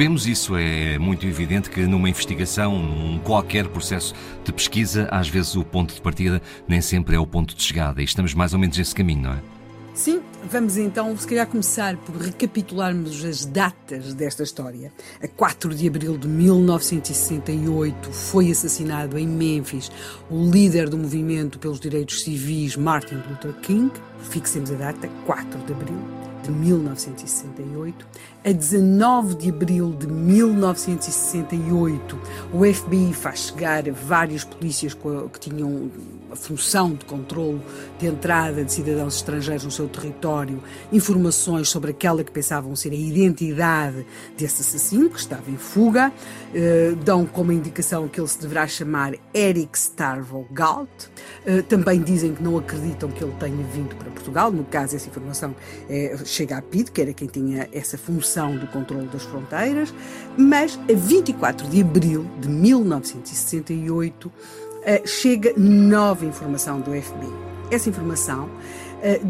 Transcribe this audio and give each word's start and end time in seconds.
Percebemos 0.00 0.26
isso, 0.26 0.56
é 0.56 0.98
muito 0.98 1.26
evidente 1.26 1.68
que 1.68 1.80
numa 1.80 2.08
investigação, 2.08 2.78
num 2.78 3.18
qualquer 3.18 3.68
processo 3.68 4.14
de 4.42 4.50
pesquisa, 4.50 5.06
às 5.10 5.28
vezes 5.28 5.56
o 5.56 5.64
ponto 5.64 5.92
de 5.92 6.00
partida 6.00 6.40
nem 6.66 6.80
sempre 6.80 7.16
é 7.16 7.18
o 7.18 7.26
ponto 7.26 7.54
de 7.54 7.62
chegada 7.62 8.00
e 8.00 8.04
estamos 8.04 8.32
mais 8.32 8.54
ou 8.54 8.58
menos 8.58 8.78
nesse 8.78 8.94
caminho, 8.94 9.22
não 9.22 9.32
é? 9.32 9.59
Vamos 10.50 10.76
então, 10.76 11.16
se 11.16 11.28
calhar, 11.28 11.46
começar 11.46 11.96
por 11.98 12.16
recapitularmos 12.16 13.24
as 13.24 13.44
datas 13.44 14.14
desta 14.14 14.42
história. 14.42 14.92
A 15.22 15.28
4 15.28 15.72
de 15.72 15.86
abril 15.86 16.18
de 16.18 16.26
1968 16.26 18.10
foi 18.10 18.50
assassinado 18.50 19.16
em 19.16 19.28
Memphis 19.28 19.92
o 20.28 20.50
líder 20.50 20.88
do 20.88 20.98
movimento 20.98 21.56
pelos 21.60 21.78
direitos 21.78 22.22
civis, 22.22 22.74
Martin 22.74 23.22
Luther 23.30 23.52
King. 23.60 23.92
Fixemos 24.28 24.72
a 24.72 24.74
data, 24.74 25.08
4 25.24 25.60
de 25.66 25.72
abril 25.72 26.19
de 26.50 26.58
1968. 26.58 28.06
A 28.42 28.52
19 28.52 29.34
de 29.34 29.50
abril 29.50 29.94
de 29.98 30.06
1968, 30.06 32.18
o 32.52 32.64
FBI 32.64 33.12
faz 33.12 33.48
chegar 33.48 33.86
a 33.88 33.92
várias 33.92 34.44
polícias 34.44 34.94
que 34.94 35.38
tinham 35.38 35.90
a 36.32 36.36
função 36.36 36.94
de 36.94 37.04
controlo 37.04 37.60
de 37.98 38.06
entrada 38.06 38.64
de 38.64 38.72
cidadãos 38.72 39.16
estrangeiros 39.16 39.64
no 39.64 39.70
seu 39.70 39.88
território 39.88 40.62
informações 40.92 41.68
sobre 41.68 41.90
aquela 41.90 42.22
que 42.22 42.30
pensavam 42.30 42.74
ser 42.76 42.92
a 42.92 42.94
identidade 42.94 44.06
desse 44.38 44.62
assassino, 44.62 45.10
que 45.10 45.18
estava 45.18 45.50
em 45.50 45.56
fuga. 45.56 46.12
Uh, 46.54 46.94
dão 46.96 47.26
como 47.26 47.52
indicação 47.52 48.08
que 48.08 48.20
ele 48.20 48.28
se 48.28 48.40
deverá 48.40 48.66
chamar 48.66 49.14
Eric 49.34 49.76
Starvo 49.76 50.46
Galt. 50.50 50.88
Uh, 51.46 51.62
também 51.64 52.00
dizem 52.00 52.34
que 52.34 52.42
não 52.42 52.56
acreditam 52.56 53.10
que 53.10 53.22
ele 53.22 53.34
tenha 53.38 53.66
vindo 53.66 53.94
para 53.96 54.10
Portugal. 54.10 54.50
No 54.50 54.64
caso, 54.64 54.96
essa 54.96 55.08
informação 55.08 55.54
é, 55.88 56.16
chega 56.40 56.56
a 56.56 56.62
PID, 56.62 56.90
que 56.90 57.02
era 57.02 57.12
quem 57.12 57.28
tinha 57.28 57.68
essa 57.70 57.98
função 57.98 58.56
do 58.56 58.66
controle 58.66 59.06
das 59.08 59.22
fronteiras. 59.24 59.92
Mas, 60.38 60.78
a 60.88 60.92
24 60.94 61.68
de 61.68 61.82
abril 61.82 62.26
de 62.40 62.48
1968, 62.48 64.28
uh, 64.28 64.32
chega 65.06 65.52
nova 65.56 66.24
informação 66.24 66.80
do 66.80 66.90
FBI. 66.92 67.50
Essa 67.70 67.90
informação 67.90 68.46
uh, 68.46 68.50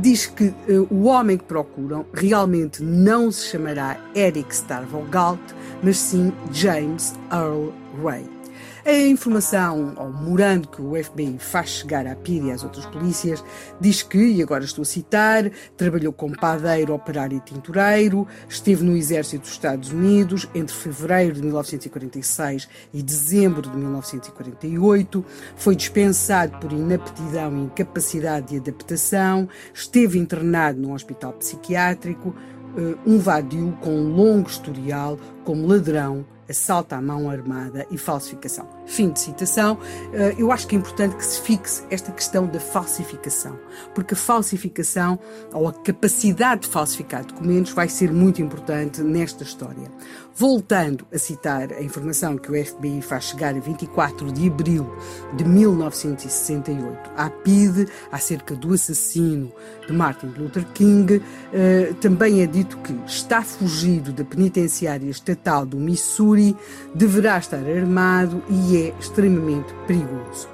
diz 0.00 0.26
que 0.26 0.44
uh, 0.68 0.86
o 0.88 1.04
homem 1.04 1.36
que 1.36 1.44
procuram 1.44 2.06
realmente 2.12 2.80
não 2.82 3.32
se 3.32 3.48
chamará 3.48 3.98
Eric 4.14 4.54
Starvogalt, 4.54 5.40
mas 5.82 5.98
sim 5.98 6.32
James 6.52 7.14
Earl 7.32 7.72
Ray. 8.04 8.39
A 8.84 8.92
informação, 8.92 9.94
ou 9.96 10.10
morando 10.10 10.66
que 10.66 10.80
o 10.80 10.92
FBI 11.02 11.36
faz 11.38 11.68
chegar 11.68 12.06
à 12.06 12.16
PID 12.16 12.46
e 12.46 12.50
às 12.50 12.64
outras 12.64 12.86
polícias, 12.86 13.44
diz 13.78 14.02
que, 14.02 14.18
e 14.18 14.42
agora 14.42 14.64
estou 14.64 14.82
a 14.82 14.86
citar, 14.86 15.50
trabalhou 15.76 16.12
como 16.14 16.38
padeiro, 16.38 16.94
operário 16.94 17.36
e 17.36 17.40
tintureiro, 17.40 18.26
esteve 18.48 18.82
no 18.82 18.96
exército 18.96 19.42
dos 19.42 19.52
Estados 19.52 19.92
Unidos 19.92 20.48
entre 20.54 20.74
fevereiro 20.74 21.34
de 21.34 21.42
1946 21.42 22.68
e 22.94 23.02
dezembro 23.02 23.62
de 23.62 23.76
1948, 23.76 25.24
foi 25.56 25.76
dispensado 25.76 26.58
por 26.58 26.72
inaptidão 26.72 27.58
e 27.58 27.64
incapacidade 27.64 28.48
de 28.48 28.56
adaptação, 28.56 29.46
esteve 29.74 30.18
internado 30.18 30.80
num 30.80 30.94
hospital 30.94 31.34
psiquiátrico, 31.34 32.34
eh, 32.76 32.96
um 33.04 33.18
vadio 33.18 33.76
com 33.80 33.90
um 33.90 34.14
longo 34.14 34.48
historial 34.48 35.18
como 35.44 35.66
ladrão, 35.66 36.24
assalto 36.50 36.94
à 36.94 37.00
mão 37.00 37.30
armada 37.30 37.86
e 37.90 37.96
falsificação. 37.96 38.68
Fim 38.86 39.10
de 39.10 39.20
citação. 39.20 39.78
Eh, 40.12 40.34
eu 40.38 40.50
acho 40.52 40.66
que 40.66 40.74
é 40.74 40.78
importante 40.78 41.16
que 41.16 41.24
se 41.24 41.40
fixe 41.40 41.84
esta 41.90 42.10
questão 42.12 42.46
da 42.46 42.60
falsificação, 42.60 43.58
porque 43.94 44.14
a 44.14 44.16
falsificação 44.16 45.18
ou 45.52 45.68
a 45.68 45.72
capacidade 45.72 46.62
de 46.62 46.68
falsificar 46.68 47.24
documentos 47.24 47.72
vai 47.72 47.88
ser 47.88 48.12
muito 48.12 48.42
importante 48.42 49.00
nesta 49.02 49.44
história. 49.44 49.90
Voltando 50.34 51.06
a 51.12 51.18
citar 51.18 51.72
a 51.72 51.82
informação 51.82 52.38
que 52.38 52.50
o 52.50 52.64
FBI 52.64 53.02
faz 53.02 53.24
chegar 53.24 53.54
a 53.54 53.60
24 53.60 54.32
de 54.32 54.48
abril 54.48 54.90
de 55.36 55.44
1968 55.44 57.10
à 57.16 57.28
PIDE, 57.28 57.88
acerca 58.10 58.54
do 58.54 58.72
assassino 58.72 59.52
de 59.86 59.92
Martin 59.92 60.32
Luther 60.38 60.64
King, 60.72 61.22
eh, 61.52 61.92
também 62.00 62.42
é 62.42 62.46
dito 62.46 62.78
que 62.78 62.92
está 63.06 63.42
fugido 63.42 64.12
da 64.12 64.24
penitenciária 64.24 65.10
estatal 65.10 65.66
do 65.66 65.76
Missouri, 65.76 66.39
deverá 66.94 67.38
estar 67.38 67.58
armado 67.58 68.42
e 68.48 68.76
é 68.76 68.94
extremamente 68.98 69.72
perigoso 69.86 70.48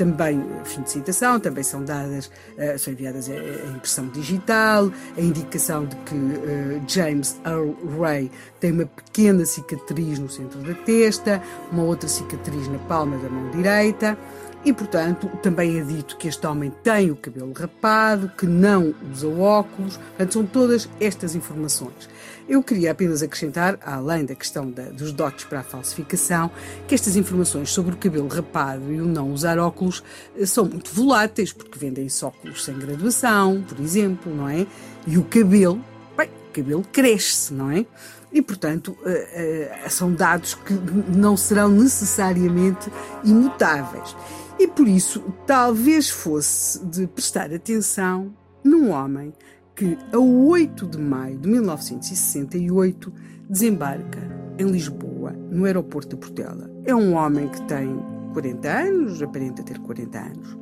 também, 0.00 0.42
fim 0.64 0.80
de 0.80 0.92
citação, 0.92 1.38
também 1.38 1.62
são 1.62 1.84
dadas, 1.84 2.30
uh, 2.56 2.78
são 2.78 2.90
enviadas 2.94 3.28
a, 3.28 3.34
impressão 3.76 4.08
digital, 4.08 4.90
a 5.14 5.20
indicação 5.20 5.84
de 5.84 5.94
que 5.96 6.14
uh, 6.14 6.82
James 6.88 7.38
Earl 7.44 7.74
Ray 8.00 8.30
tem 8.58 8.72
uma 8.72 8.86
pequena 8.86 9.44
cicatriz 9.44 10.18
no 10.18 10.30
centro 10.30 10.58
da 10.60 10.72
testa, 10.72 11.42
uma 11.70 11.82
outra 11.82 12.08
cicatriz 12.08 12.66
na 12.68 12.78
palma 12.78 13.18
da 13.18 13.28
mão 13.28 13.50
direita. 13.50 14.16
E, 14.62 14.74
portanto, 14.74 15.26
também 15.42 15.78
é 15.78 15.82
dito 15.82 16.18
que 16.18 16.28
este 16.28 16.46
homem 16.46 16.70
tem 16.82 17.10
o 17.10 17.16
cabelo 17.16 17.52
rapado, 17.52 18.30
que 18.36 18.46
não 18.46 18.94
usa 19.10 19.26
óculos. 19.26 19.96
Portanto, 19.96 20.32
são 20.34 20.44
todas 20.44 20.88
estas 21.00 21.34
informações. 21.34 22.08
Eu 22.46 22.62
queria 22.62 22.90
apenas 22.90 23.22
acrescentar, 23.22 23.78
além 23.80 24.26
da 24.26 24.34
questão 24.34 24.70
da, 24.70 24.90
dos 24.90 25.12
dotes 25.12 25.46
para 25.46 25.60
a 25.60 25.62
falsificação, 25.62 26.50
que 26.86 26.94
estas 26.94 27.16
informações 27.16 27.70
sobre 27.70 27.94
o 27.94 27.96
cabelo 27.96 28.28
rapado 28.28 28.92
e 28.92 29.00
o 29.00 29.06
não 29.06 29.32
usar 29.32 29.58
óculos 29.58 30.02
eh, 30.36 30.44
são 30.44 30.66
muito 30.66 30.92
voláteis, 30.92 31.52
porque 31.52 31.78
vendem-se 31.78 32.22
óculos 32.22 32.64
sem 32.64 32.78
graduação, 32.78 33.64
por 33.66 33.80
exemplo, 33.80 34.34
não 34.34 34.48
é? 34.48 34.66
E 35.06 35.16
o 35.16 35.24
cabelo, 35.24 35.82
bem, 36.16 36.28
o 36.28 36.52
cabelo 36.52 36.84
cresce, 36.92 37.54
não 37.54 37.70
é? 37.70 37.86
E, 38.32 38.40
portanto, 38.40 38.96
uh, 39.02 39.86
uh, 39.86 39.90
são 39.90 40.14
dados 40.14 40.54
que 40.54 40.72
não 40.72 41.36
serão 41.36 41.68
necessariamente 41.68 42.90
imutáveis. 43.24 44.16
E 44.58 44.68
por 44.68 44.86
isso, 44.86 45.22
talvez 45.46 46.10
fosse 46.10 46.84
de 46.84 47.06
prestar 47.06 47.52
atenção 47.52 48.32
num 48.62 48.90
homem 48.90 49.32
que, 49.74 49.96
a 50.12 50.18
8 50.18 50.86
de 50.86 50.98
maio 50.98 51.38
de 51.38 51.48
1968, 51.48 53.12
desembarca 53.48 54.20
em 54.58 54.70
Lisboa, 54.70 55.32
no 55.32 55.64
aeroporto 55.64 56.10
de 56.10 56.16
Portela. 56.16 56.70
É 56.84 56.94
um 56.94 57.14
homem 57.14 57.48
que 57.48 57.62
tem 57.62 57.98
40 58.34 58.68
anos, 58.68 59.22
aparenta 59.22 59.62
ter 59.62 59.78
40 59.78 60.18
anos, 60.18 60.58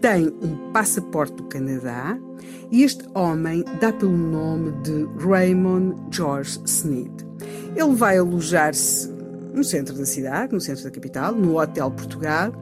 tem 0.00 0.26
um 0.42 0.72
passaporte 0.72 1.34
do 1.34 1.44
Canadá 1.44 2.18
e 2.70 2.82
este 2.82 3.04
homem 3.14 3.64
dá 3.80 3.92
pelo 3.92 4.16
nome 4.16 4.72
de 4.82 5.06
Raymond 5.24 5.94
George 6.10 6.58
Sneed. 6.64 7.12
Ele 7.76 7.94
vai 7.94 8.18
alojar-se 8.18 9.08
no 9.54 9.62
centro 9.62 9.94
da 9.94 10.04
cidade, 10.04 10.52
no 10.52 10.60
centro 10.60 10.84
da 10.84 10.90
capital, 10.90 11.34
no 11.34 11.58
Hotel 11.58 11.90
Portugal, 11.90 12.52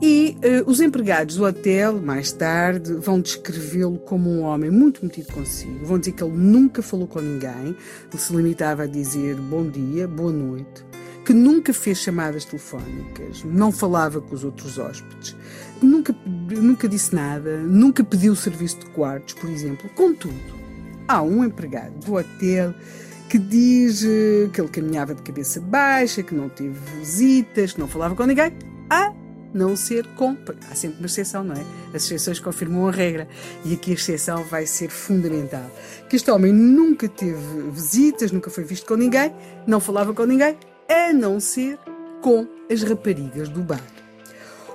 e 0.00 0.36
uh, 0.36 0.70
os 0.70 0.80
empregados 0.80 1.36
do 1.36 1.44
hotel, 1.44 2.00
mais 2.00 2.30
tarde, 2.32 2.92
vão 2.94 3.20
descrevê-lo 3.20 3.98
como 3.98 4.28
um 4.28 4.42
homem 4.42 4.70
muito 4.70 5.02
metido 5.02 5.32
consigo. 5.32 5.86
Vão 5.86 5.98
dizer 5.98 6.12
que 6.12 6.22
ele 6.22 6.36
nunca 6.36 6.82
falou 6.82 7.06
com 7.06 7.20
ninguém, 7.20 7.74
ele 8.12 8.18
se 8.18 8.34
limitava 8.34 8.82
a 8.82 8.86
dizer 8.86 9.36
bom 9.36 9.66
dia, 9.68 10.06
boa 10.06 10.32
noite, 10.32 10.84
que 11.26 11.34
nunca 11.34 11.74
fez 11.74 11.98
chamadas 11.98 12.44
telefónicas, 12.44 13.42
não 13.42 13.72
falava 13.72 14.20
com 14.20 14.32
os 14.32 14.44
outros 14.44 14.78
hóspedes, 14.78 15.34
nunca, 15.82 16.14
nunca 16.24 16.88
disse 16.88 17.12
nada, 17.12 17.58
nunca 17.58 18.04
pediu 18.04 18.36
serviço 18.36 18.78
de 18.78 18.86
quartos, 18.86 19.34
por 19.34 19.50
exemplo. 19.50 19.90
Contudo, 19.96 20.54
há 21.08 21.20
um 21.22 21.44
empregado 21.44 21.98
do 21.98 22.14
hotel 22.14 22.72
que 23.28 23.38
diz 23.38 24.04
uh, 24.04 24.48
que 24.52 24.60
ele 24.60 24.68
caminhava 24.68 25.16
de 25.16 25.22
cabeça 25.22 25.60
baixa, 25.60 26.22
que 26.22 26.32
não 26.32 26.48
teve 26.48 26.78
visitas, 27.00 27.72
que 27.72 27.80
não 27.80 27.88
falava 27.88 28.14
com 28.14 28.24
ninguém. 28.24 28.52
Ah, 28.88 29.12
não 29.52 29.74
ser 29.74 30.06
com. 30.14 30.36
Há 30.70 30.76
sempre 30.76 30.98
uma 30.98 31.06
exceção, 31.06 31.42
não 31.42 31.56
é? 31.56 31.64
As 31.92 32.04
exceções 32.04 32.38
confirmam 32.38 32.86
a 32.86 32.92
regra 32.92 33.26
e 33.64 33.74
aqui 33.74 33.90
a 33.90 33.94
exceção 33.94 34.44
vai 34.44 34.64
ser 34.64 34.90
fundamental. 34.90 35.68
Que 36.08 36.14
este 36.14 36.30
homem 36.30 36.52
nunca 36.52 37.08
teve 37.08 37.62
visitas, 37.72 38.30
nunca 38.30 38.48
foi 38.48 38.62
visto 38.62 38.86
com 38.86 38.94
ninguém, 38.94 39.34
não 39.66 39.80
falava 39.80 40.14
com 40.14 40.24
ninguém, 40.24 40.56
a 40.88 41.12
não 41.12 41.40
ser 41.40 41.78
com 42.22 42.46
as 42.70 42.82
raparigas 42.82 43.48
do 43.48 43.60
bar. 43.60 43.82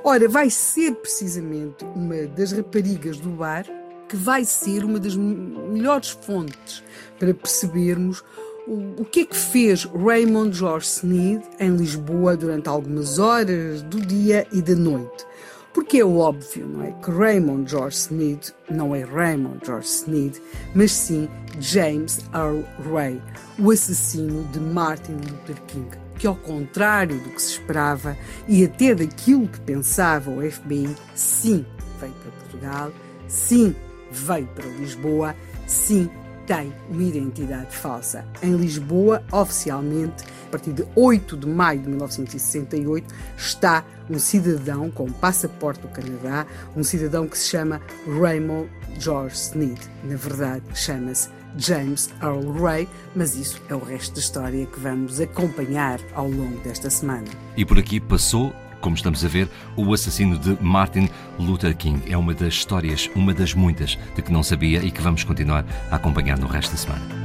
Ora, 0.03 0.27
vai 0.27 0.49
ser 0.49 0.95
precisamente 0.95 1.85
uma 1.95 2.25
das 2.27 2.51
raparigas 2.51 3.17
do 3.17 3.29
bar 3.29 3.65
que 4.09 4.15
vai 4.15 4.43
ser 4.43 4.83
uma 4.83 4.99
das 4.99 5.15
melhores 5.15 6.09
fontes 6.09 6.83
para 7.19 7.33
percebermos 7.33 8.23
o, 8.67 9.03
que 9.03 9.21
é 9.21 9.25
que 9.25 9.35
fez 9.35 9.85
Raymond 9.85 10.55
George 10.55 10.85
Sneed 10.85 11.41
em 11.59 11.75
Lisboa 11.75 12.37
durante 12.37 12.69
algumas 12.69 13.17
horas 13.17 13.81
do 13.81 13.99
dia 13.99 14.47
e 14.51 14.61
da 14.61 14.75
noite? 14.75 15.25
Porque 15.73 15.99
é 15.99 16.05
óbvio, 16.05 16.67
não 16.67 16.83
é? 16.83 16.91
Que 17.03 17.11
Raymond 17.11 17.69
George 17.69 17.95
Sneed 17.95 18.53
não 18.69 18.93
é 18.93 19.03
Raymond 19.03 19.59
George 19.65 19.87
Sneed, 19.87 20.41
mas 20.75 20.91
sim 20.91 21.27
James 21.59 22.19
Earl 22.33 22.61
Ray, 22.93 23.21
o 23.57 23.71
assassino 23.71 24.43
de 24.51 24.59
Martin 24.59 25.13
Luther 25.13 25.61
King, 25.67 25.89
que, 26.21 26.27
ao 26.27 26.35
contrário 26.35 27.17
do 27.17 27.31
que 27.31 27.41
se 27.41 27.53
esperava 27.53 28.15
e 28.47 28.63
até 28.63 28.93
daquilo 28.93 29.47
que 29.47 29.59
pensava 29.59 30.29
o 30.29 30.51
FBI, 30.51 30.95
sim 31.15 31.65
veio 31.99 32.13
para 32.13 32.31
Portugal, 32.31 32.91
sim 33.27 33.75
veio 34.11 34.45
para 34.49 34.67
Lisboa, 34.67 35.35
sim 35.65 36.07
tem 36.45 36.71
uma 36.91 37.01
identidade 37.01 37.75
falsa. 37.75 38.23
Em 38.43 38.55
Lisboa, 38.55 39.23
oficialmente, 39.31 40.23
a 40.45 40.51
partir 40.51 40.73
de 40.73 40.85
8 40.95 41.35
de 41.35 41.47
maio 41.47 41.79
de 41.79 41.89
1968, 41.89 43.15
está 43.35 43.83
um 44.07 44.19
cidadão 44.19 44.91
com 44.91 45.11
passaporte 45.11 45.81
do 45.81 45.87
Canadá, 45.87 46.45
um 46.77 46.83
cidadão 46.83 47.27
que 47.27 47.35
se 47.35 47.49
chama 47.49 47.81
Raymond 48.05 48.69
George 48.99 49.35
Sneed. 49.37 49.79
Na 50.03 50.17
verdade, 50.17 50.61
chama-se 50.75 51.29
James 51.57 52.13
Earl 52.21 52.51
Ray, 52.51 52.87
mas 53.15 53.35
isso 53.35 53.61
é 53.69 53.75
o 53.75 53.83
resto 53.83 54.15
da 54.15 54.19
história 54.19 54.65
que 54.65 54.79
vamos 54.79 55.19
acompanhar 55.19 55.99
ao 56.13 56.29
longo 56.29 56.59
desta 56.61 56.89
semana. 56.89 57.27
E 57.55 57.65
por 57.65 57.77
aqui 57.77 57.99
passou 57.99 58.53
como 58.81 58.95
estamos 58.95 59.23
a 59.23 59.27
ver, 59.27 59.47
o 59.77 59.93
assassino 59.93 60.37
de 60.37 60.57
Martin 60.61 61.07
Luther 61.39 61.77
King. 61.77 62.01
É 62.11 62.17
uma 62.17 62.33
das 62.33 62.55
histórias, 62.55 63.09
uma 63.15 63.33
das 63.33 63.53
muitas, 63.53 63.97
de 64.15 64.21
que 64.21 64.31
não 64.31 64.43
sabia 64.43 64.83
e 64.83 64.91
que 64.91 65.01
vamos 65.01 65.23
continuar 65.23 65.63
a 65.89 65.95
acompanhar 65.95 66.37
no 66.37 66.47
resto 66.47 66.71
da 66.71 66.77
semana. 66.77 67.20